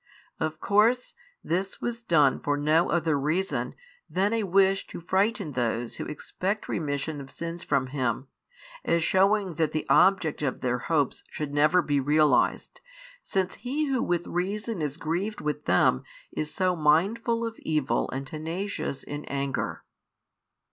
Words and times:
Of 0.39 0.59
course 0.59 1.13
this 1.43 1.79
was 1.79 2.01
done 2.01 2.39
for 2.39 2.57
no 2.57 2.89
other 2.89 3.19
reason 3.19 3.75
than 4.09 4.33
a 4.33 4.41
wish 4.41 4.87
to 4.87 4.99
frighten 4.99 5.51
those 5.51 5.97
who 5.97 6.07
expect 6.07 6.67
remission 6.67 7.21
of 7.21 7.29
sins 7.29 7.63
from 7.63 7.85
Him, 7.85 8.25
as 8.83 9.03
shewing 9.03 9.53
that 9.57 9.73
the 9.73 9.85
object 9.89 10.41
of 10.41 10.61
their 10.61 10.79
hopes 10.79 11.23
should 11.29 11.53
never 11.53 11.83
be 11.83 11.99
realized, 11.99 12.81
since 13.21 13.53
He 13.53 13.89
Who 13.89 14.01
with 14.01 14.25
reason 14.25 14.81
is 14.81 14.97
grieved 14.97 15.39
with 15.39 15.65
them 15.65 16.03
is 16.31 16.51
so 16.51 16.75
mindful 16.75 17.45
of 17.45 17.59
evil 17.59 18.09
and 18.09 18.25
tenacious 18.25 19.03
in 19.03 19.23
anger. 19.25 19.83